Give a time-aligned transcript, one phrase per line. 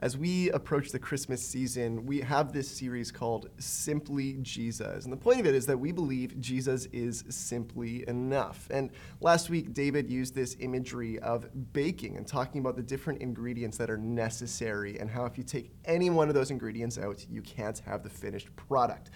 [0.00, 5.04] As we approach the Christmas season, we have this series called Simply Jesus.
[5.04, 8.68] And the point of it is that we believe Jesus is simply enough.
[8.70, 8.90] And
[9.22, 13.88] last week, David used this imagery of baking and talking about the different ingredients that
[13.88, 17.78] are necessary and how if you take any one of those ingredients out, you can't
[17.78, 19.08] have the finished product.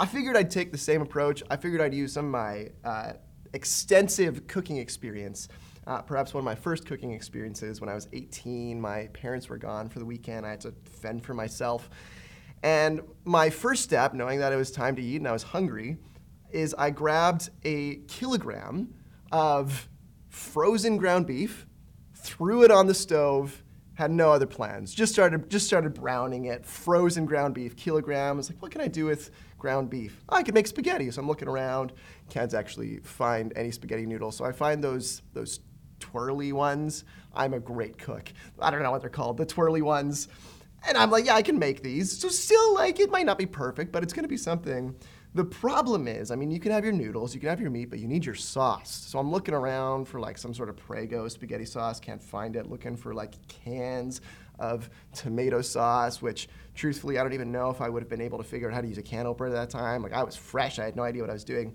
[0.00, 1.44] I figured I'd take the same approach.
[1.48, 3.12] I figured I'd use some of my uh,
[3.52, 5.46] extensive cooking experience
[5.86, 8.80] uh, perhaps one of my first cooking experiences when I was 18.
[8.80, 10.46] My parents were gone for the weekend.
[10.46, 11.90] I had to fend for myself.
[12.62, 15.98] And my first step, knowing that it was time to eat and I was hungry,
[16.50, 18.94] is I grabbed a kilogram
[19.32, 19.88] of
[20.28, 21.66] frozen ground beef,
[22.14, 23.62] threw it on the stove,
[23.94, 24.94] had no other plans.
[24.94, 28.36] Just started just started browning it, frozen ground beef, kilogram.
[28.36, 30.24] I was like, what can I do with ground beef?
[30.28, 31.10] Oh, I could make spaghetti.
[31.10, 31.92] So I'm looking around,
[32.28, 34.36] can't actually find any spaghetti noodles.
[34.36, 35.60] So I find those those
[36.10, 37.04] twirly ones.
[37.34, 38.32] I'm a great cook.
[38.58, 40.28] I don't know what they're called, the twirly ones.
[40.86, 42.18] And I'm like, yeah, I can make these.
[42.18, 44.94] So still, like, it might not be perfect, but it's gonna be something.
[45.34, 47.90] The problem is, I mean, you can have your noodles, you can have your meat,
[47.90, 49.04] but you need your sauce.
[49.08, 52.70] So I'm looking around for like some sort of Prego spaghetti sauce, can't find it.
[52.70, 54.20] Looking for like cans
[54.60, 58.38] of tomato sauce, which truthfully, I don't even know if I would have been able
[58.38, 60.02] to figure out how to use a can opener at that time.
[60.02, 61.74] Like I was fresh, I had no idea what I was doing.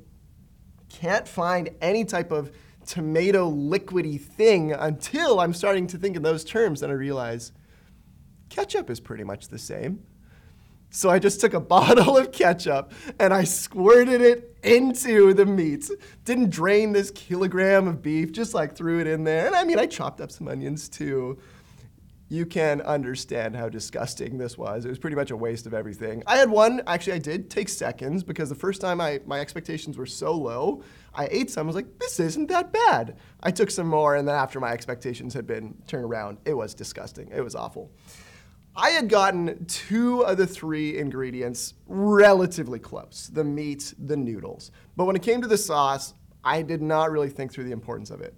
[0.87, 2.51] Can't find any type of
[2.89, 6.81] tomato liquidy thing until I'm starting to think in those terms.
[6.81, 7.51] and I realize
[8.49, 10.03] ketchup is pretty much the same.
[10.89, 15.87] So I just took a bottle of ketchup and I squirted it into the meat.
[16.25, 19.45] Didn't drain this kilogram of beef, just like threw it in there.
[19.45, 21.37] And I mean, I chopped up some onions too
[22.29, 24.85] you can understand how disgusting this was.
[24.85, 26.21] It was pretty much a waste of everything.
[26.27, 29.97] I had one, actually, I did take seconds because the first time I, my expectations
[29.97, 33.17] were so low, I ate some, I was like, this isn't that bad.
[33.41, 36.75] I took some more, and then after my expectations had been turned around, it was
[36.75, 37.29] disgusting.
[37.33, 37.91] It was awful.
[38.75, 44.71] I had gotten two of the three ingredients relatively close the meat, the noodles.
[44.95, 46.13] But when it came to the sauce,
[46.43, 48.35] I did not really think through the importance of it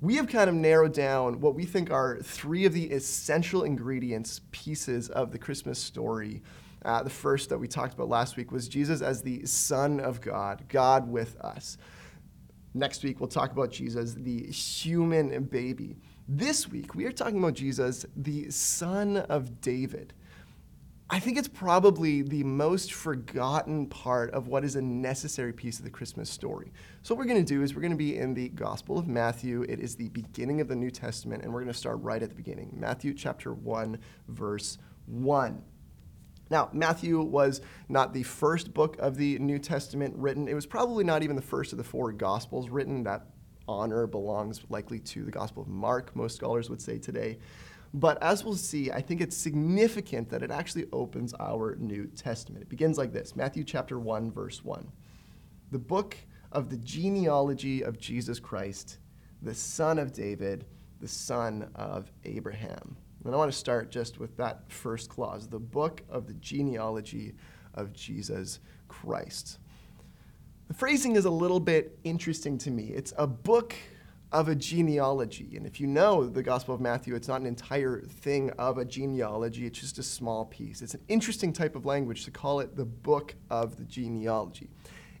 [0.00, 4.40] we have kind of narrowed down what we think are three of the essential ingredients,
[4.52, 6.42] pieces of the Christmas story.
[6.84, 10.20] Uh, the first that we talked about last week was Jesus as the Son of
[10.20, 11.78] God, God with us.
[12.74, 15.96] Next week, we'll talk about Jesus, the human baby.
[16.28, 20.12] This week, we are talking about Jesus, the Son of David.
[21.10, 25.84] I think it's probably the most forgotten part of what is a necessary piece of
[25.86, 26.70] the Christmas story.
[27.02, 29.08] So, what we're going to do is we're going to be in the Gospel of
[29.08, 29.62] Matthew.
[29.62, 32.28] It is the beginning of the New Testament, and we're going to start right at
[32.28, 32.74] the beginning.
[32.78, 33.98] Matthew chapter 1,
[34.28, 34.76] verse
[35.06, 35.62] 1.
[36.50, 40.46] Now, Matthew was not the first book of the New Testament written.
[40.46, 43.04] It was probably not even the first of the four Gospels written.
[43.04, 43.28] That
[43.66, 47.38] honor belongs likely to the Gospel of Mark, most scholars would say today.
[47.94, 52.62] But as we'll see, I think it's significant that it actually opens our New Testament.
[52.62, 54.86] It begins like this Matthew chapter 1, verse 1.
[55.70, 56.16] The book
[56.52, 58.98] of the genealogy of Jesus Christ,
[59.42, 60.66] the son of David,
[61.00, 62.96] the son of Abraham.
[63.24, 67.34] And I want to start just with that first clause the book of the genealogy
[67.74, 69.58] of Jesus Christ.
[70.68, 72.84] The phrasing is a little bit interesting to me.
[72.94, 73.74] It's a book
[74.30, 75.56] of a genealogy.
[75.56, 78.84] And if you know the Gospel of Matthew, it's not an entire thing of a
[78.84, 80.82] genealogy, it's just a small piece.
[80.82, 84.68] It's an interesting type of language to call it the book of the genealogy.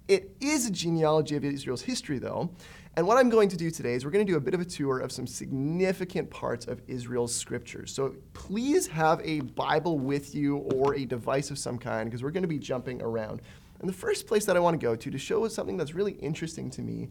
[0.08, 2.50] It is a genealogy of Israel's history, though.
[2.96, 4.60] And what I'm going to do today is we're going to do a bit of
[4.60, 7.94] a tour of some significant parts of Israel's scriptures.
[7.94, 12.32] So please have a Bible with you or a device of some kind because we're
[12.32, 13.40] going to be jumping around.
[13.80, 16.14] And the first place that I want to go to to show something that's really
[16.14, 17.08] interesting to me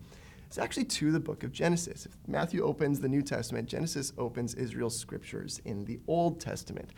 [0.47, 2.06] it's actually to the book of Genesis.
[2.06, 6.91] If Matthew opens the New Testament, Genesis opens Israel's scriptures in the Old Testament.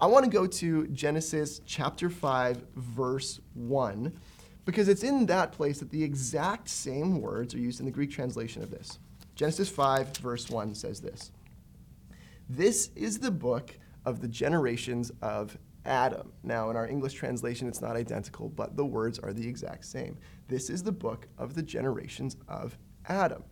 [0.00, 4.12] I want to go to Genesis chapter 5, verse 1,
[4.64, 8.10] because it's in that place that the exact same words are used in the Greek
[8.10, 8.98] translation of this.
[9.36, 11.30] Genesis 5, verse 1 says this
[12.48, 16.32] This is the book of the generations of Adam.
[16.42, 20.18] Now, in our English translation, it's not identical, but the words are the exact same.
[20.48, 22.76] This is the book of the generations of
[23.08, 23.44] Adam.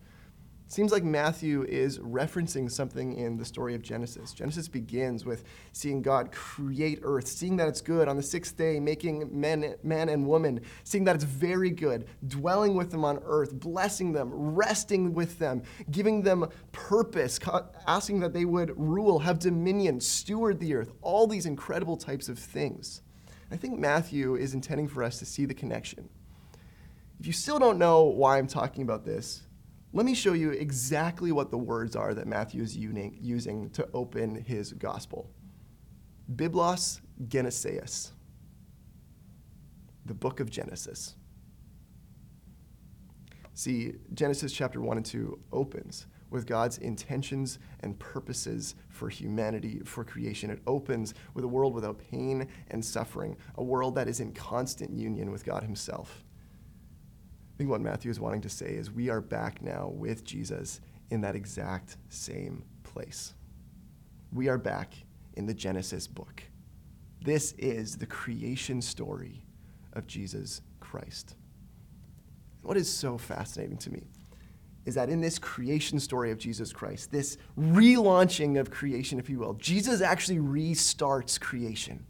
[0.67, 4.33] Seems like Matthew is referencing something in the story of Genesis.
[4.33, 5.43] Genesis begins with
[5.73, 10.09] seeing God create earth, seeing that it's good on the sixth day, making men, man
[10.09, 15.13] and woman, seeing that it's very good, dwelling with them on earth, blessing them, resting
[15.13, 15.61] with them,
[15.91, 17.39] giving them purpose,
[17.85, 22.39] asking that they would rule, have dominion, steward the earth, all these incredible types of
[22.39, 23.03] things.
[23.51, 26.09] I think Matthew is intending for us to see the connection.
[27.19, 29.43] If you still don't know why I'm talking about this,
[29.95, 34.35] let me show you exactly what the words are that Matthew is using to open
[34.35, 35.31] his gospel.
[36.35, 36.99] Biblos
[37.29, 38.11] Geneseus,
[40.05, 41.15] the book of Genesis.
[43.53, 50.03] See, Genesis chapter 1 and 2 opens with God's intentions and purposes for humanity, for
[50.03, 50.49] creation.
[50.49, 54.91] It opens with a world without pain and suffering, a world that is in constant
[54.91, 56.24] union with God Himself.
[57.55, 60.81] I think what Matthew is wanting to say is we are back now with Jesus
[61.09, 63.33] in that exact same place.
[64.33, 64.93] We are back
[65.35, 66.43] in the Genesis book.
[67.23, 69.45] This is the creation story
[69.93, 71.35] of Jesus Christ.
[72.61, 74.03] What is so fascinating to me
[74.83, 79.39] is that in this creation story of Jesus Christ, this relaunching of creation, if you
[79.39, 82.05] will, Jesus actually restarts creation.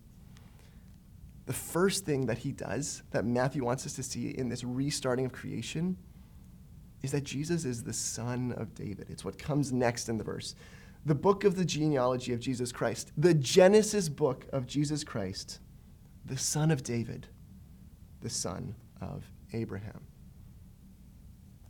[1.45, 5.25] The first thing that he does, that Matthew wants us to see in this restarting
[5.25, 5.97] of creation,
[7.03, 9.07] is that Jesus is the son of David.
[9.09, 10.55] It's what comes next in the verse.
[11.05, 15.59] The book of the genealogy of Jesus Christ, the Genesis book of Jesus Christ,
[16.25, 17.27] the son of David,
[18.21, 20.01] the son of Abraham.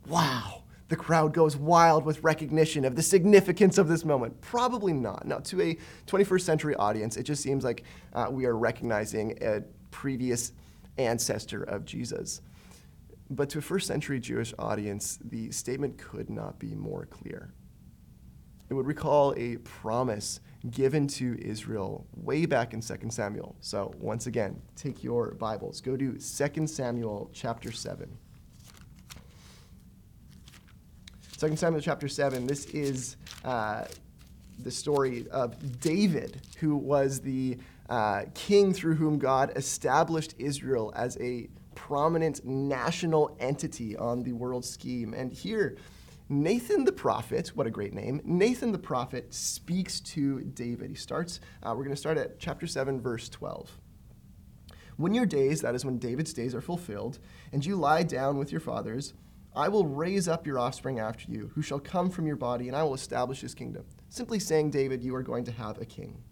[0.08, 4.40] Wow the crowd goes wild with recognition of the significance of this moment.
[4.40, 5.26] Probably not.
[5.26, 9.62] Now, to a 21st century audience, it just seems like uh, we are recognizing a
[9.90, 10.52] previous
[10.98, 12.40] ancestor of Jesus.
[13.30, 17.52] But to a first century Jewish audience, the statement could not be more clear.
[18.68, 20.40] It would recall a promise
[20.70, 23.56] given to Israel way back in 2 Samuel.
[23.60, 28.16] So, once again, take your Bibles, go to 2 Samuel chapter 7.
[31.38, 33.84] 2 Samuel chapter 7, this is uh,
[34.60, 37.58] the story of David, who was the
[37.90, 44.64] uh, king through whom God established Israel as a prominent national entity on the world
[44.64, 45.12] scheme.
[45.12, 45.76] And here,
[46.30, 50.88] Nathan the prophet, what a great name, Nathan the prophet speaks to David.
[50.88, 53.70] He starts, uh, we're going to start at chapter 7, verse 12.
[54.96, 57.18] When your days, that is when David's days are fulfilled,
[57.52, 59.12] and you lie down with your fathers,
[59.56, 62.76] I will raise up your offspring after you, who shall come from your body, and
[62.76, 63.86] I will establish his kingdom.
[64.10, 66.22] Simply saying, David, you are going to have a king.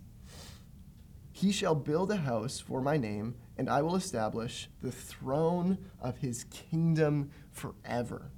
[1.32, 6.18] He shall build a house for my name, and I will establish the throne of
[6.18, 8.30] his kingdom forever.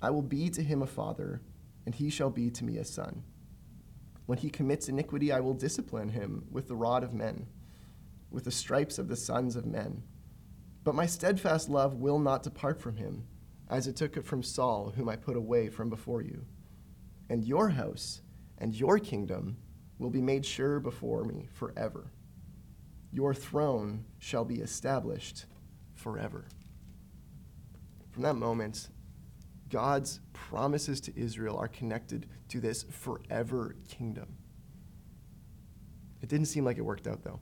[0.00, 1.42] I will be to him a father,
[1.84, 3.24] and he shall be to me a son.
[4.26, 7.48] When he commits iniquity, I will discipline him with the rod of men,
[8.30, 10.04] with the stripes of the sons of men.
[10.84, 13.26] But my steadfast love will not depart from him
[13.68, 16.44] as it took it from Saul, whom I put away from before you.
[17.28, 18.22] And your house
[18.58, 19.58] and your kingdom
[19.98, 22.12] will be made sure before me forever.
[23.12, 25.46] Your throne shall be established
[25.94, 26.46] forever.
[28.10, 28.88] From that moment,
[29.68, 34.36] God's promises to Israel are connected to this forever kingdom.
[36.22, 37.40] It didn't seem like it worked out, though.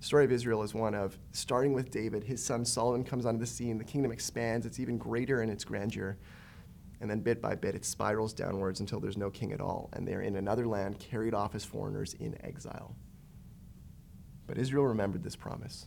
[0.00, 3.38] The story of Israel is one of starting with David, his son Solomon comes onto
[3.38, 6.16] the scene, the kingdom expands, it's even greater in its grandeur.
[7.02, 10.08] And then bit by bit, it spirals downwards until there's no king at all, and
[10.08, 12.96] they're in another land, carried off as foreigners in exile.
[14.46, 15.86] But Israel remembered this promise.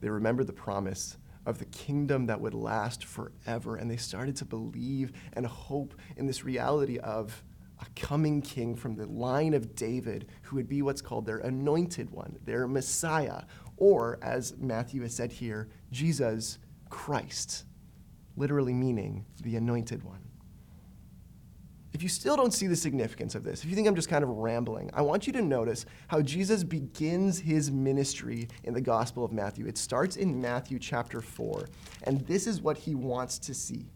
[0.00, 1.16] They remembered the promise
[1.46, 6.26] of the kingdom that would last forever, and they started to believe and hope in
[6.26, 7.42] this reality of
[7.82, 12.10] a coming king from the line of David who would be what's called their anointed
[12.10, 13.42] one, their Messiah,
[13.76, 16.58] or as Matthew has said here, Jesus
[16.88, 17.64] Christ,
[18.36, 20.20] literally meaning the anointed one.
[21.92, 24.24] If you still don't see the significance of this, if you think I'm just kind
[24.24, 29.24] of rambling, I want you to notice how Jesus begins his ministry in the Gospel
[29.24, 29.66] of Matthew.
[29.66, 31.68] It starts in Matthew chapter 4,
[32.04, 33.90] and this is what he wants to see.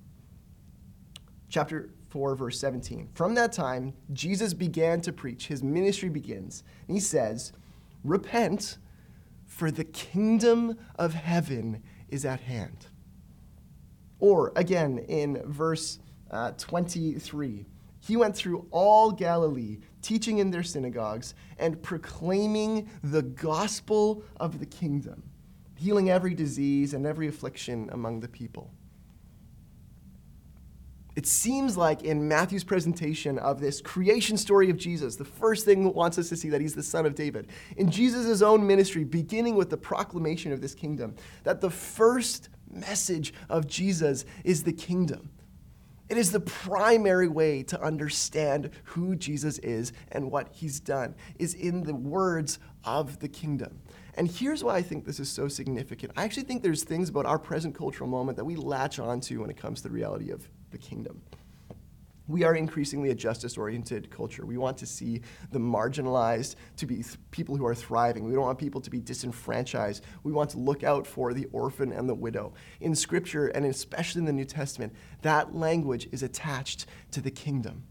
[1.49, 3.09] Chapter 4, verse 17.
[3.15, 5.49] From that time, Jesus began to preach.
[5.49, 6.63] His ministry begins.
[6.87, 7.53] And he says,
[8.05, 8.79] Repent,
[9.45, 12.87] for the kingdom of heaven is at hand.
[14.19, 15.99] Or again, in verse
[16.31, 17.67] uh, 23,
[18.01, 24.67] he went through all Galilee, teaching in their synagogues and proclaiming the gospel of the
[24.67, 25.23] kingdom,
[25.77, 28.71] healing every disease and every affliction among the people.
[31.17, 35.95] It seems like in Matthew's presentation of this creation story of Jesus, the first thing
[35.95, 37.49] wants us to see that he's the son of David.
[37.79, 43.33] In Jesus' own ministry, beginning with the proclamation of this kingdom, that the first message
[43.49, 45.31] of Jesus is the kingdom.
[46.09, 51.55] It is the primary way to understand who Jesus is and what he's done, is
[51.55, 53.81] in the words of the kingdom.
[54.17, 56.13] And here's why I think this is so significant.
[56.17, 59.51] I actually think there's things about our present cultural moment that we latch onto when
[59.51, 61.21] it comes to the reality of the kingdom.
[62.29, 64.45] We are increasingly a justice oriented culture.
[64.45, 65.21] We want to see
[65.53, 68.25] the marginalized to be th- people who are thriving.
[68.25, 70.03] We don't want people to be disenfranchised.
[70.25, 72.55] We want to look out for the orphan and the widow.
[72.81, 74.93] In Scripture, and especially in the New Testament,
[75.23, 77.85] that language is attached to the kingdom.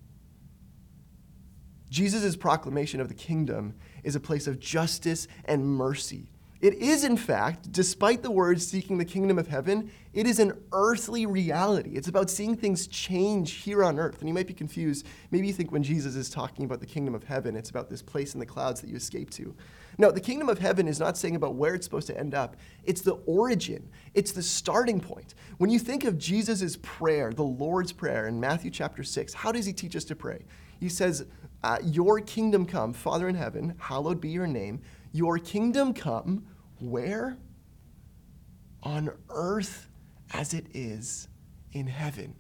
[1.90, 3.76] Jesus' proclamation of the kingdom
[4.06, 6.30] is a place of justice and mercy.
[6.62, 10.54] It is, in fact, despite the words seeking the kingdom of heaven, it is an
[10.72, 11.92] earthly reality.
[11.92, 14.20] It's about seeing things change here on earth.
[14.20, 15.06] And you might be confused.
[15.32, 18.02] Maybe you think when Jesus is talking about the kingdom of heaven, it's about this
[18.02, 19.54] place in the clouds that you escape to.
[19.98, 22.56] No, the kingdom of heaven is not saying about where it's supposed to end up,
[22.84, 25.36] it's the origin, it's the starting point.
[25.58, 29.66] When you think of Jesus' prayer, the Lord's Prayer in Matthew chapter 6, how does
[29.66, 30.46] he teach us to pray?
[30.80, 31.26] He says,
[31.66, 34.82] uh, Your kingdom come, Father in heaven, hallowed be your name.
[35.12, 36.46] Your kingdom come
[36.80, 37.38] where?
[38.84, 39.90] On earth
[40.32, 41.28] as it is
[41.72, 42.36] in heaven.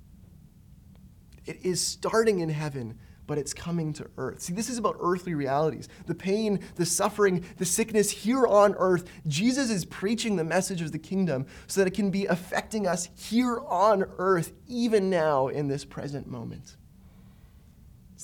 [1.47, 4.41] It is starting in heaven, but it's coming to earth.
[4.41, 9.09] See, this is about earthly realities the pain, the suffering, the sickness here on earth.
[9.25, 13.09] Jesus is preaching the message of the kingdom so that it can be affecting us
[13.15, 16.77] here on earth, even now in this present moment.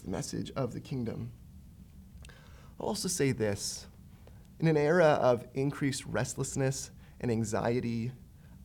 [0.03, 1.31] The message of the kingdom.
[2.79, 3.86] I'll also say this
[4.60, 8.12] in an era of increased restlessness and anxiety,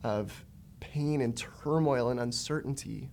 [0.02, 0.44] of
[0.80, 3.10] pain and turmoil and uncertainty,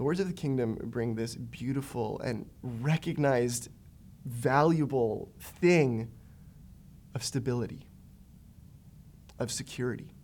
[0.00, 3.68] the words of the kingdom bring this beautiful and recognized,
[4.24, 6.10] valuable thing
[7.14, 7.86] of stability,
[9.38, 10.14] of security.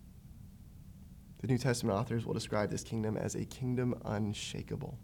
[1.41, 4.97] The New Testament authors will describe this kingdom as a kingdom unshakable.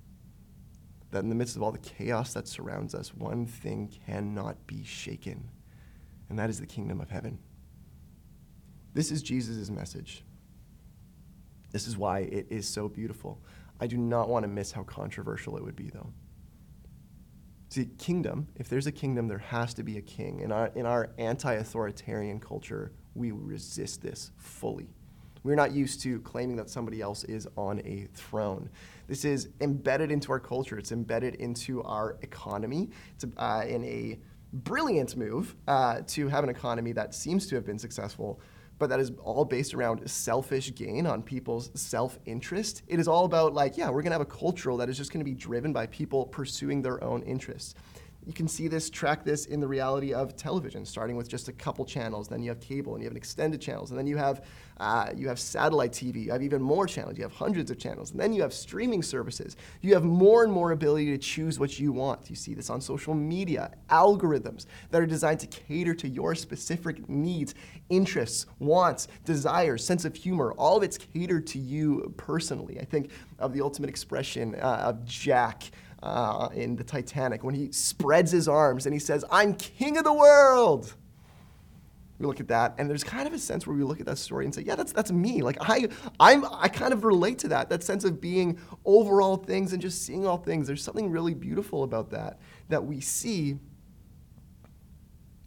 [1.13, 4.83] That in the midst of all the chaos that surrounds us, one thing cannot be
[4.83, 5.49] shaken
[6.33, 7.37] and that is the kingdom of heaven.
[8.95, 10.23] This is Jesus' message.
[11.71, 13.39] This is why it is so beautiful.
[13.79, 16.11] I do not want to miss how controversial it would be, though.
[17.69, 20.39] See, kingdom, if there's a kingdom, there has to be a king.
[20.39, 24.89] In our, in our anti authoritarian culture, we resist this fully.
[25.43, 28.69] We're not used to claiming that somebody else is on a throne.
[29.07, 32.89] This is embedded into our culture, it's embedded into our economy.
[33.15, 34.19] It's uh, in a
[34.53, 38.39] brilliant move uh, to have an economy that seems to have been successful,
[38.79, 42.83] but that is all based around selfish gain on people's self interest.
[42.87, 45.29] It is all about, like, yeah, we're to have a cultural that is just to
[45.29, 47.75] be driven by people pursuing their own interests.
[48.25, 51.51] You can see this, track this in the reality of television, starting with just a
[51.51, 52.27] couple channels.
[52.27, 54.45] Then you have cable, and you have an extended channels, and then you have
[54.77, 56.25] uh, you have satellite TV.
[56.25, 57.17] You have even more channels.
[57.17, 59.55] You have hundreds of channels, and then you have streaming services.
[59.81, 62.29] You have more and more ability to choose what you want.
[62.29, 67.07] You see this on social media, algorithms that are designed to cater to your specific
[67.09, 67.55] needs,
[67.89, 70.53] interests, wants, desires, sense of humor.
[70.53, 72.79] All of it's catered to you personally.
[72.79, 75.71] I think of the ultimate expression uh, of Jack
[76.03, 80.03] uh, in the Titanic when he spreads his arms and he says, I'm king of
[80.03, 80.93] the world.
[82.19, 84.19] We look at that, and there's kind of a sense where we look at that
[84.19, 85.87] story and say, "Yeah, that's that's me." Like I,
[86.19, 87.69] I'm, I kind of relate to that.
[87.69, 90.67] That sense of being over all things and just seeing all things.
[90.67, 93.57] There's something really beautiful about that that we see.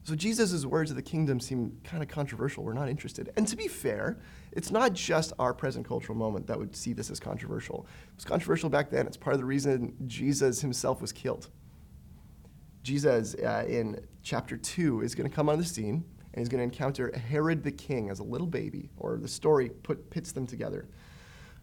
[0.03, 2.65] So Jesus' words of the kingdom seem kind of controversial.
[2.65, 3.33] We're not interested.
[3.37, 4.19] And to be fair,
[4.57, 7.87] it's not just our present cultural moment that would see this as controversial.
[8.09, 9.07] It was controversial back then.
[9.07, 11.51] It's part of the reason Jesus himself was killed.
[12.83, 16.59] Jesus, uh, in chapter 2, is going to come on the scene and he's going
[16.59, 20.47] to encounter Herod the king as a little baby, or the story put, pits them
[20.47, 20.89] together.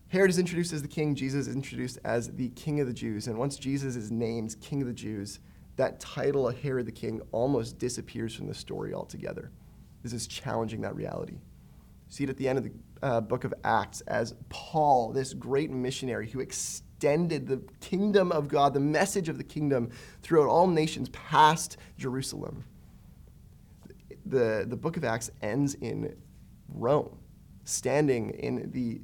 [0.09, 3.27] Herod is introduced as the king, Jesus is introduced as the king of the Jews.
[3.27, 5.39] And once Jesus is named king of the Jews,
[5.77, 9.51] that title of Herod the king almost disappears from the story altogether.
[10.03, 11.39] This is challenging that reality
[12.13, 15.71] see it at the end of the uh, book of Acts as Paul, this great
[15.71, 19.89] missionary who extended the kingdom of God, the message of the kingdom,
[20.21, 22.65] throughout all nations past Jerusalem.
[24.27, 26.15] The, the book of Acts ends in
[26.69, 27.17] Rome,
[27.63, 29.01] standing in the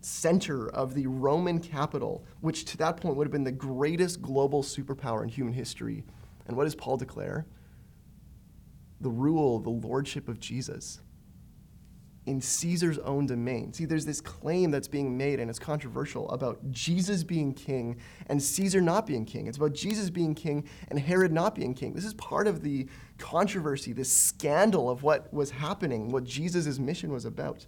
[0.00, 4.62] center of the Roman capital, which to that point would have been the greatest global
[4.62, 6.04] superpower in human history.
[6.46, 7.46] And what does Paul declare?
[9.00, 11.00] The rule, the lordship of Jesus
[12.26, 13.72] in Caesar's own domain.
[13.72, 17.96] See, there's this claim that's being made, and it's controversial, about Jesus being king
[18.28, 19.46] and Caesar not being king.
[19.46, 21.92] It's about Jesus being king and Herod not being king.
[21.92, 22.88] This is part of the
[23.18, 27.66] controversy, this scandal of what was happening, what Jesus' mission was about.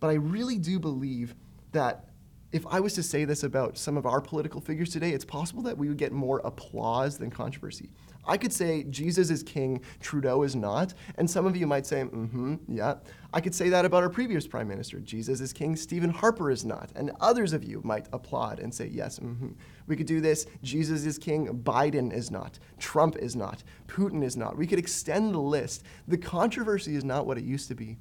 [0.00, 1.34] But I really do believe
[1.72, 2.07] that
[2.50, 5.62] if I was to say this about some of our political figures today, it's possible
[5.64, 7.90] that we would get more applause than controversy.
[8.26, 12.02] I could say Jesus is king, Trudeau is not, and some of you might say,
[12.02, 12.96] mm hmm, yeah.
[13.34, 14.98] I could say that about our previous prime minister.
[15.00, 18.86] Jesus is king, Stephen Harper is not, and others of you might applaud and say,
[18.86, 19.48] yes, mm hmm.
[19.86, 24.36] We could do this, Jesus is king, Biden is not, Trump is not, Putin is
[24.36, 24.56] not.
[24.56, 25.82] We could extend the list.
[26.06, 27.96] The controversy is not what it used to be.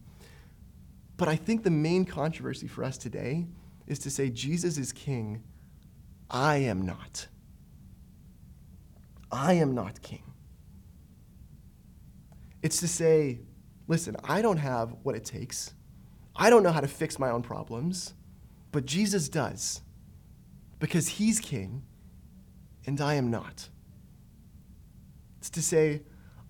[1.15, 3.47] But I think the main controversy for us today
[3.87, 5.43] is to say, Jesus is king,
[6.29, 7.27] I am not.
[9.31, 10.23] I am not king.
[12.61, 13.39] It's to say,
[13.87, 15.73] listen, I don't have what it takes.
[16.35, 18.13] I don't know how to fix my own problems,
[18.71, 19.81] but Jesus does
[20.79, 21.83] because he's king
[22.85, 23.69] and I am not.
[25.39, 26.01] It's to say,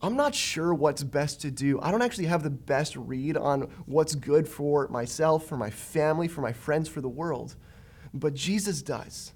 [0.01, 1.79] I'm not sure what's best to do.
[1.81, 6.27] I don't actually have the best read on what's good for myself, for my family,
[6.27, 7.55] for my friends, for the world.
[8.13, 9.33] But Jesus does.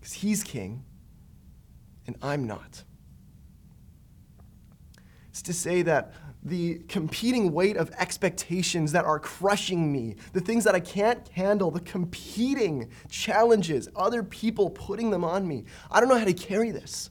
[0.00, 0.84] Because he's king
[2.06, 2.84] and I'm not.
[5.28, 10.64] It's to say that the competing weight of expectations that are crushing me, the things
[10.64, 15.64] that I can't handle, the competing challenges, other people putting them on me.
[15.90, 17.10] I don't know how to carry this.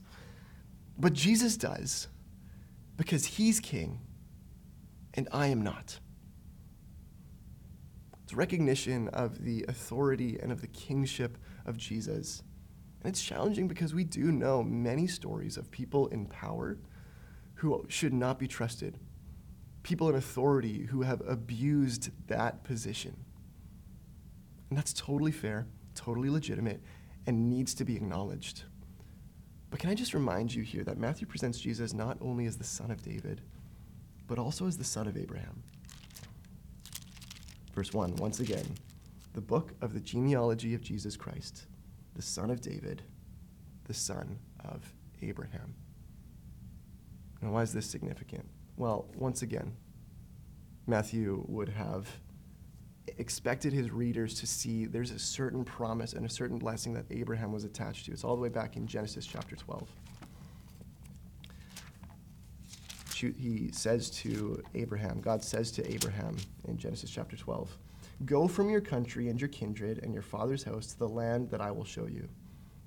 [0.97, 2.07] But Jesus does
[2.97, 3.99] because he's king
[5.13, 5.99] and I am not.
[8.23, 12.43] It's recognition of the authority and of the kingship of Jesus
[13.03, 16.77] and it's challenging because we do know many stories of people in power
[17.55, 18.97] who should not be trusted,
[19.83, 23.17] people in authority who have abused that position.
[24.69, 26.81] And that's totally fair, totally legitimate,
[27.27, 28.63] and needs to be acknowledged.
[29.73, 32.63] But can I just remind you here that Matthew presents Jesus not only as the
[32.63, 33.41] son of David,
[34.27, 35.63] but also as the son of Abraham?
[37.73, 38.67] Verse 1, once again,
[39.33, 41.65] the book of the genealogy of Jesus Christ
[42.13, 43.01] the son of David,
[43.85, 45.73] the son of Abraham.
[47.41, 48.47] Now, why is this significant?
[48.77, 49.75] Well, once again,
[50.85, 52.07] Matthew would have
[53.17, 57.51] expected his readers to see there's a certain promise and a certain blessing that Abraham
[57.51, 58.11] was attached to.
[58.11, 59.87] It's all the way back in Genesis chapter 12.
[63.15, 66.35] He says to Abraham, God says to Abraham
[66.67, 67.77] in Genesis chapter 12,
[68.25, 71.61] Go from your country and your kindred and your father's house to the land that
[71.61, 72.27] I will show you.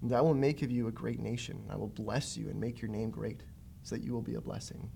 [0.02, 1.64] And I will make of you a great nation.
[1.70, 3.42] I will bless you and make your name great,
[3.82, 4.90] so that you will be a blessing.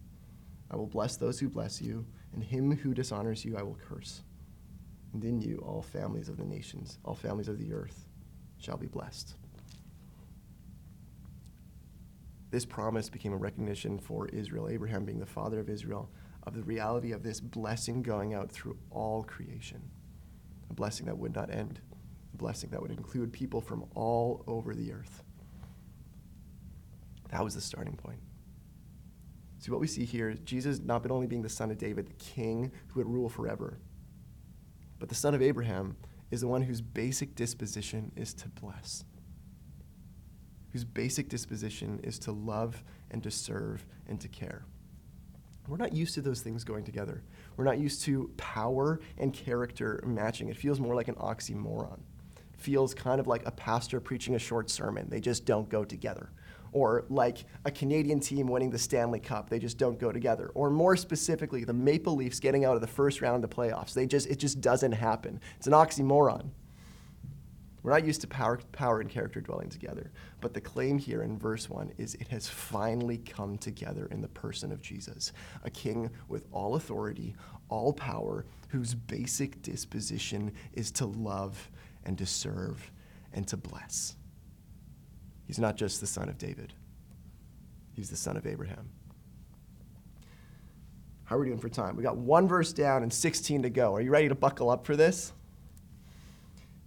[0.71, 4.23] I will bless those who bless you, and him who dishonors you I will curse.
[5.13, 8.07] And in you all families of the nations, all families of the earth
[8.59, 9.35] shall be blessed.
[12.51, 16.11] This promise became a recognition for Israel, Abraham being the father of Israel,
[16.45, 19.83] of the reality of this blessing going out through all creation
[20.71, 21.81] a blessing that would not end,
[22.33, 25.25] a blessing that would include people from all over the earth.
[27.31, 28.21] That was the starting point.
[29.59, 32.15] See, what we see here is Jesus not only being the son of David, the
[32.15, 33.79] king who would rule forever,
[35.01, 35.97] but the son of Abraham
[36.31, 39.05] is the one whose basic disposition is to bless,
[40.73, 44.65] whose basic disposition is to love and to serve and to care.
[45.67, 47.23] We're not used to those things going together.
[47.57, 50.49] We're not used to power and character matching.
[50.49, 52.01] It feels more like an oxymoron.
[52.55, 55.09] It feels kind of like a pastor preaching a short sermon.
[55.09, 56.31] They just don't go together.
[56.73, 60.51] Or like a Canadian team winning the Stanley Cup, they just don't go together.
[60.55, 63.93] Or more specifically, the Maple Leafs getting out of the first round of the playoffs.
[63.93, 65.41] They just it just doesn't happen.
[65.57, 66.51] It's an oxymoron.
[67.83, 70.11] We're not used to power, power and character dwelling together.
[70.41, 74.29] But the claim here in verse 1 is it has finally come together in the
[74.29, 75.33] person of Jesus,
[75.65, 77.35] a king with all authority,
[77.69, 81.71] all power, whose basic disposition is to love
[82.05, 82.91] and to serve
[83.33, 84.17] and to bless.
[85.51, 86.73] He's not just the son of David,
[87.93, 88.89] he's the son of Abraham.
[91.25, 91.97] How are we doing for time?
[91.97, 93.93] We got one verse down and 16 to go.
[93.97, 95.33] Are you ready to buckle up for this?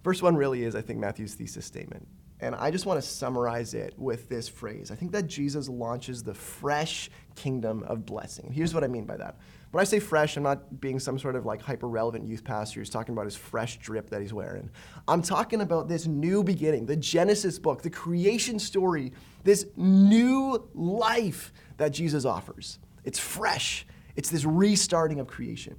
[0.02, 2.08] Verse 1 really is, I think, Matthew's thesis statement.
[2.44, 4.90] And I just want to summarize it with this phrase.
[4.90, 8.52] I think that Jesus launches the fresh kingdom of blessing.
[8.52, 9.38] Here's what I mean by that.
[9.70, 12.80] When I say fresh, I'm not being some sort of like hyper relevant youth pastor
[12.80, 14.68] who's talking about his fresh drip that he's wearing.
[15.08, 21.50] I'm talking about this new beginning, the Genesis book, the creation story, this new life
[21.78, 22.78] that Jesus offers.
[23.04, 25.76] It's fresh, it's this restarting of creation.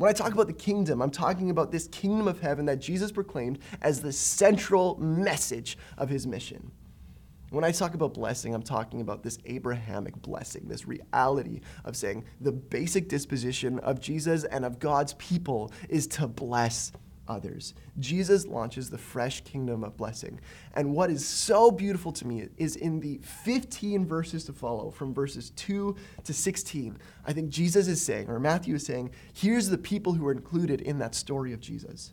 [0.00, 3.12] When I talk about the kingdom, I'm talking about this kingdom of heaven that Jesus
[3.12, 6.70] proclaimed as the central message of his mission.
[7.50, 12.24] When I talk about blessing, I'm talking about this Abrahamic blessing, this reality of saying
[12.40, 16.92] the basic disposition of Jesus and of God's people is to bless
[17.30, 17.74] others.
[17.98, 20.40] Jesus launches the fresh kingdom of blessing.
[20.74, 25.14] And what is so beautiful to me is in the 15 verses to follow, from
[25.14, 29.78] verses 2 to 16, I think Jesus is saying, or Matthew is saying, here's the
[29.78, 32.12] people who are included in that story of Jesus.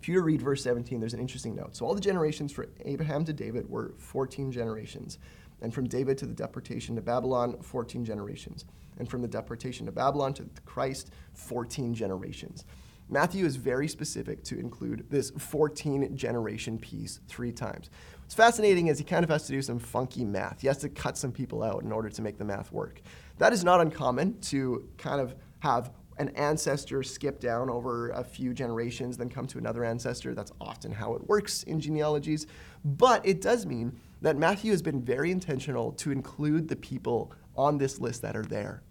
[0.00, 1.76] If you read verse 17, there's an interesting note.
[1.76, 5.18] So all the generations from Abraham to David were 14 generations.
[5.60, 8.64] And from David to the deportation to Babylon, 14 generations.
[8.98, 12.64] And from the deportation to Babylon to Christ, 14 generations.
[13.10, 17.88] Matthew is very specific to include this 14 generation piece three times.
[18.20, 20.60] What's fascinating is he kind of has to do some funky math.
[20.60, 23.00] He has to cut some people out in order to make the math work.
[23.38, 28.52] That is not uncommon to kind of have an ancestor skip down over a few
[28.52, 30.34] generations, then come to another ancestor.
[30.34, 32.46] That's often how it works in genealogies.
[32.84, 37.78] But it does mean that Matthew has been very intentional to include the people on
[37.78, 38.82] this list that are there.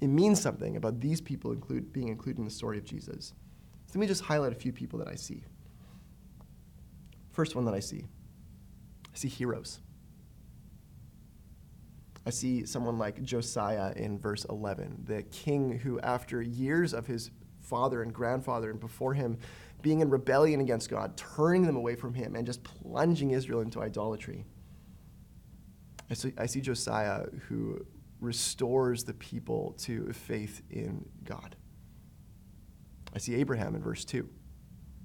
[0.00, 3.34] It means something about these people include, being included in the story of Jesus.
[3.92, 5.44] So let me just highlight a few people that I see.
[7.30, 8.06] First one that I see
[9.12, 9.80] I see heroes.
[12.24, 17.30] I see someone like Josiah in verse 11, the king who, after years of his
[17.60, 19.36] father and grandfather and before him
[19.82, 23.82] being in rebellion against God, turning them away from him and just plunging Israel into
[23.82, 24.46] idolatry.
[26.08, 27.84] I see, I see Josiah who
[28.20, 31.56] restores the people to faith in God.
[33.14, 34.28] I see Abraham in verse 2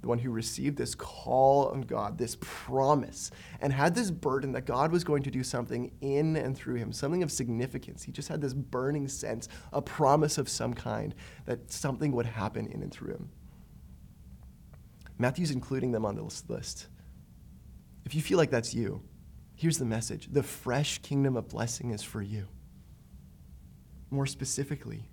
[0.02, 4.66] the one who received this call on God, this promise, and had this burden that
[4.66, 8.04] God was going to do something in and through him, something of significance.
[8.04, 11.16] He just had this burning sense, a promise of some kind,
[11.46, 13.30] that something would happen in and through him.
[15.18, 16.88] Matthew's including them on this list.
[18.06, 19.02] If you feel like that's you,
[19.56, 22.48] here's the message the fresh kingdom of blessing is for you.
[24.12, 25.10] More specifically,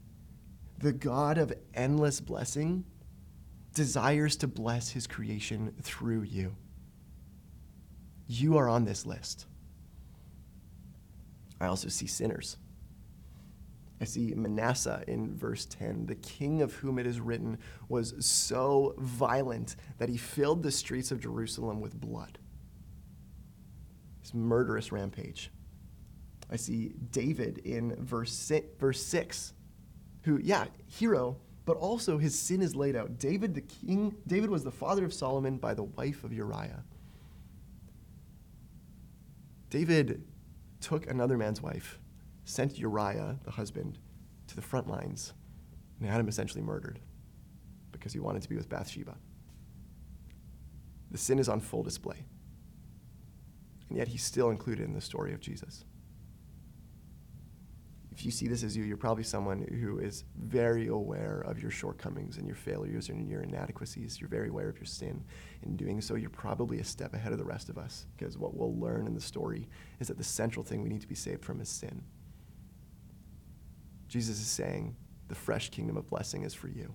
[0.78, 2.84] the God of endless blessing
[3.74, 6.54] desires to bless his creation through you.
[8.26, 9.46] You are on this list.
[11.60, 12.56] I also see sinners.
[14.00, 17.58] I see Manasseh in verse 10, the king of whom it is written
[17.88, 22.38] was so violent that he filled the streets of Jerusalem with blood.
[24.20, 25.50] His murderous rampage.
[26.50, 29.54] I see David in verse verse 6,
[30.24, 33.18] who, yeah, hero, but also his sin is laid out.
[33.18, 36.82] David the king, David was the father of Solomon by the wife of Uriah.
[39.70, 40.22] David
[40.80, 41.98] took another man's wife,
[42.44, 43.98] sent Uriah, the husband,
[44.46, 45.32] to the front lines,
[46.00, 47.00] and had him essentially murdered
[47.92, 49.16] because he wanted to be with Bathsheba.
[51.10, 52.24] The sin is on full display.
[53.88, 55.84] And yet he's still included in the story of Jesus
[58.14, 61.72] if you see this as you, you're probably someone who is very aware of your
[61.72, 64.20] shortcomings and your failures and your inadequacies.
[64.20, 65.24] You're very aware of your sin.
[65.64, 68.56] In doing so, you're probably a step ahead of the rest of us because what
[68.56, 71.44] we'll learn in the story is that the central thing we need to be saved
[71.44, 72.02] from is sin.
[74.06, 74.94] Jesus is saying,
[75.26, 76.94] the fresh kingdom of blessing is for you.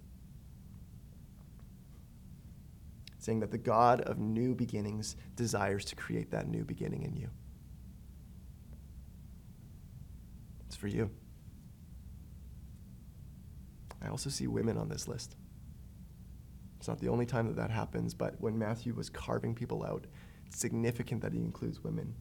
[3.18, 7.30] Saying that the God of new beginnings desires to create that new beginning in you.
[10.69, 11.12] It's for you.
[14.02, 15.36] I also see women on this list.
[16.78, 20.08] It's not the only time that that happens, but when Matthew was carving people out,
[20.46, 22.16] it's significant that he includes women.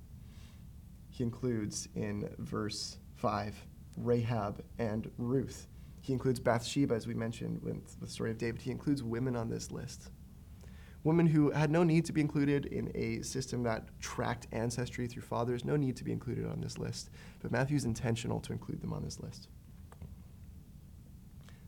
[1.10, 3.54] He includes in verse 5
[3.96, 5.68] Rahab and Ruth.
[6.00, 8.62] He includes Bathsheba, as we mentioned with the story of David.
[8.62, 10.10] He includes women on this list
[11.04, 15.22] women who had no need to be included in a system that tracked ancestry through
[15.22, 17.10] fathers, no need to be included on this list.
[17.40, 19.48] But Matthew's intentional to include them on this list.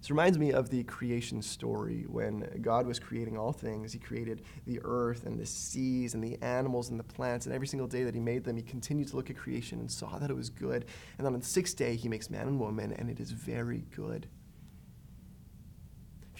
[0.00, 3.92] This reminds me of the creation story when God was creating all things.
[3.92, 7.66] He created the earth and the seas and the animals and the plants, and every
[7.66, 10.30] single day that He made them, He continued to look at creation and saw that
[10.30, 10.86] it was good.
[11.18, 13.84] And then on the sixth day, He makes man and woman, and it is very
[13.94, 14.26] good.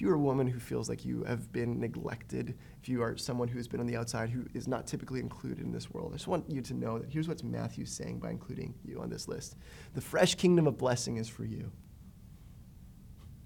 [0.00, 3.18] If you are a woman who feels like you have been neglected, if you are
[3.18, 6.12] someone who has been on the outside who is not typically included in this world,
[6.14, 9.10] I just want you to know that here's what Matthew's saying by including you on
[9.10, 9.56] this list.
[9.92, 11.70] The fresh kingdom of blessing is for you.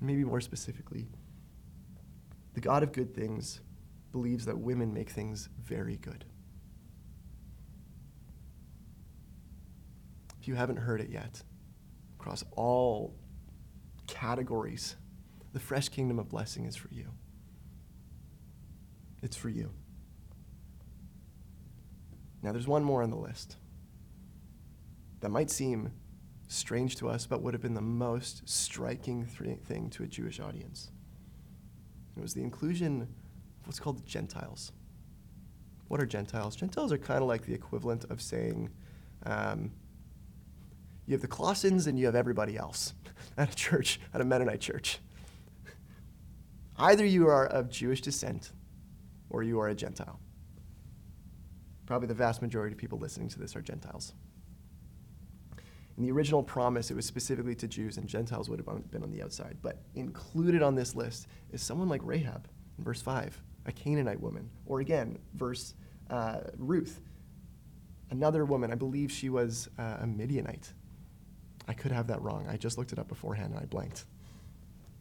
[0.00, 1.08] maybe more specifically,
[2.52, 3.60] the God of good things
[4.12, 6.24] believes that women make things very good.
[10.40, 11.42] If you haven't heard it yet,
[12.16, 13.16] across all
[14.06, 14.94] categories
[15.54, 17.06] the fresh kingdom of blessing is for you.
[19.22, 19.70] It's for you.
[22.42, 23.56] Now, there's one more on the list
[25.20, 25.92] that might seem
[26.48, 30.90] strange to us, but would have been the most striking thing to a Jewish audience.
[32.16, 33.08] It was the inclusion of
[33.64, 34.72] what's called the Gentiles.
[35.86, 36.56] What are Gentiles?
[36.56, 38.70] Gentiles are kind of like the equivalent of saying
[39.24, 39.70] um,
[41.06, 42.92] you have the Colossians and you have everybody else
[43.38, 44.98] at a church, at a Mennonite church.
[46.76, 48.52] Either you are of Jewish descent
[49.30, 50.18] or you are a Gentile.
[51.86, 54.14] Probably the vast majority of people listening to this are Gentiles.
[55.96, 59.12] In the original promise, it was specifically to Jews, and Gentiles would have been on
[59.12, 59.58] the outside.
[59.62, 64.50] But included on this list is someone like Rahab in verse 5, a Canaanite woman.
[64.66, 65.74] Or again, verse
[66.10, 67.00] uh, Ruth,
[68.10, 68.72] another woman.
[68.72, 70.72] I believe she was uh, a Midianite.
[71.68, 72.46] I could have that wrong.
[72.48, 74.04] I just looked it up beforehand and I blanked.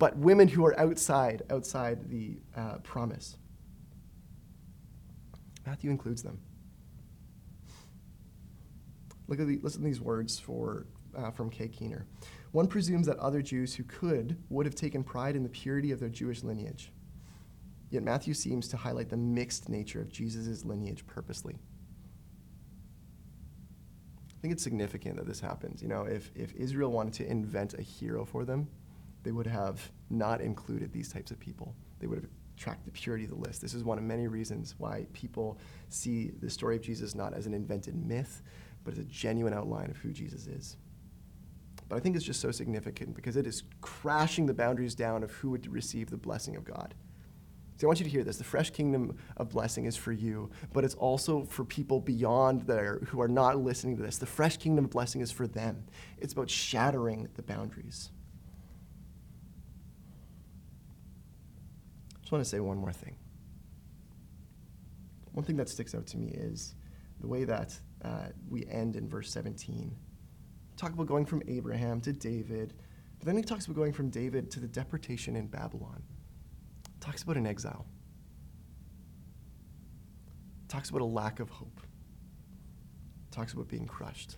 [0.03, 3.37] But women who are outside, outside the uh, promise.
[5.65, 6.41] Matthew includes them.
[9.29, 12.05] Look at the, listen to these words for, uh, from Craig Keener.
[12.51, 16.01] One presumes that other Jews who could would have taken pride in the purity of
[16.01, 16.91] their Jewish lineage.
[17.89, 21.55] Yet Matthew seems to highlight the mixed nature of Jesus' lineage purposely.
[24.31, 25.81] I think it's significant that this happens.
[25.81, 28.67] You know, if, if Israel wanted to invent a hero for them,
[29.23, 31.75] they would have not included these types of people.
[31.99, 33.61] They would have tracked the purity of the list.
[33.61, 35.57] This is one of many reasons why people
[35.89, 38.41] see the story of Jesus not as an invented myth,
[38.83, 40.77] but as a genuine outline of who Jesus is.
[41.89, 45.31] But I think it's just so significant because it is crashing the boundaries down of
[45.31, 46.93] who would receive the blessing of God.
[47.77, 48.37] So I want you to hear this.
[48.37, 52.99] The fresh kingdom of blessing is for you, but it's also for people beyond there
[53.07, 54.17] who are not listening to this.
[54.17, 55.85] The fresh kingdom of blessing is for them.
[56.19, 58.11] It's about shattering the boundaries.
[62.33, 63.15] Want to say one more thing.
[65.33, 66.75] One thing that sticks out to me is
[67.21, 69.95] the way that uh, we end in verse 17.
[70.75, 72.73] Talk about going from Abraham to David,
[73.19, 76.01] but then he talks about going from David to the deportation in Babylon.
[76.99, 77.85] Talks about an exile.
[80.67, 81.81] Talks about a lack of hope.
[83.29, 84.37] Talks about being crushed.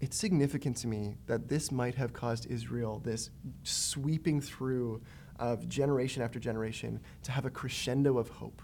[0.00, 3.30] It's significant to me that this might have caused Israel, this
[3.64, 5.02] sweeping through
[5.38, 8.62] of generation after generation, to have a crescendo of hope.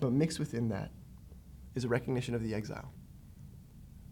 [0.00, 0.90] But mixed within that
[1.74, 2.92] is a recognition of the exile.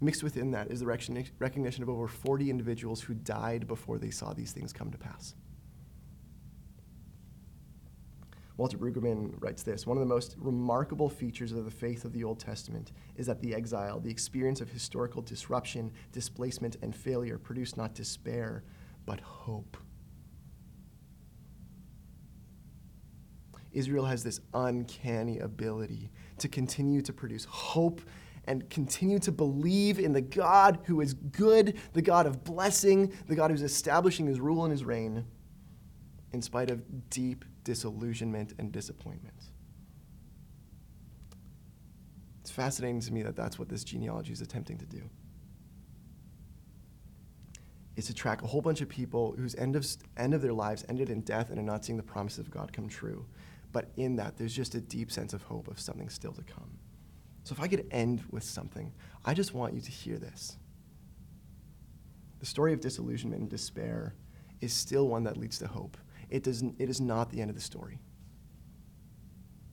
[0.00, 4.33] Mixed within that is the recognition of over 40 individuals who died before they saw
[4.33, 5.35] these things come to pass.
[8.61, 12.23] Walter Brueggemann writes this One of the most remarkable features of the faith of the
[12.23, 17.79] Old Testament is that the exile, the experience of historical disruption, displacement, and failure, produced
[17.79, 18.62] not despair,
[19.07, 19.79] but hope.
[23.73, 28.03] Israel has this uncanny ability to continue to produce hope
[28.44, 33.35] and continue to believe in the God who is good, the God of blessing, the
[33.35, 35.25] God who's establishing his rule and his reign,
[36.35, 39.35] in spite of deep disillusionment, and disappointment.
[42.40, 45.03] It's fascinating to me that that's what this genealogy is attempting to do.
[47.96, 50.85] Is to track a whole bunch of people whose end of, end of their lives
[50.88, 53.27] ended in death and are not seeing the promises of God come true.
[53.73, 56.79] But in that, there's just a deep sense of hope of something still to come.
[57.44, 58.92] So if I could end with something,
[59.25, 60.57] I just want you to hear this.
[62.40, 64.14] The story of disillusionment and despair
[64.61, 65.96] is still one that leads to hope
[66.31, 67.99] it, does, it is not the end of the story.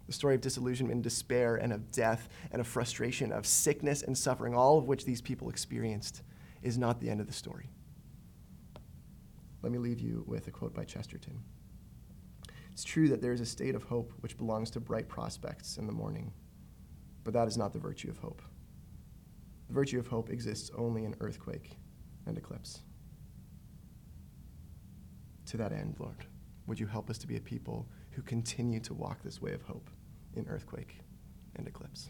[0.08, 4.17] The story of disillusionment and despair and of death and of frustration, of sickness and
[4.17, 6.24] suffering, all of which these people experienced,
[6.63, 7.70] is not the end of the story.
[9.62, 11.39] Let me leave you with a quote by Chesterton.
[12.72, 15.88] It's true that there is a state of hope which belongs to bright prospects in
[15.88, 16.32] the morning,
[17.24, 18.41] but that is not the virtue of hope.
[19.67, 21.78] The virtue of hope exists only in earthquake
[22.26, 22.80] and eclipse.
[25.48, 26.26] To that end, Lord
[26.67, 29.62] would you help us to be a people who continue to walk this way of
[29.63, 29.89] hope
[30.36, 30.99] in earthquake
[31.56, 32.10] and eclipse?